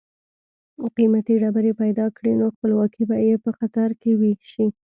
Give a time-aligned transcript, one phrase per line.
[0.95, 4.11] قیمتي ډبرې پیدا کړي نو خپلواکي به یې په خطر کې
[4.51, 4.65] شي.